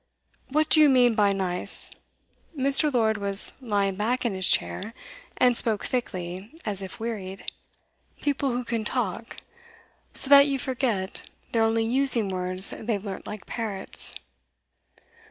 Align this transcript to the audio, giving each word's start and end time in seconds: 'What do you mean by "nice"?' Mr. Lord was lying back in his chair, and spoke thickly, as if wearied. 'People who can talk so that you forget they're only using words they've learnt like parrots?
'What 0.49 0.69
do 0.71 0.81
you 0.81 0.89
mean 0.89 1.13
by 1.13 1.31
"nice"?' 1.31 1.91
Mr. 2.57 2.91
Lord 2.91 3.17
was 3.17 3.53
lying 3.61 3.93
back 3.97 4.25
in 4.25 4.33
his 4.33 4.49
chair, 4.49 4.95
and 5.37 5.55
spoke 5.55 5.85
thickly, 5.85 6.51
as 6.65 6.81
if 6.81 6.99
wearied. 6.99 7.51
'People 8.19 8.49
who 8.49 8.63
can 8.63 8.83
talk 8.83 9.37
so 10.15 10.27
that 10.31 10.47
you 10.47 10.57
forget 10.57 11.29
they're 11.51 11.61
only 11.61 11.85
using 11.85 12.29
words 12.29 12.71
they've 12.71 13.05
learnt 13.05 13.27
like 13.27 13.45
parrots? 13.45 14.15